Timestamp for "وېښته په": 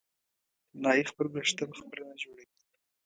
1.29-1.75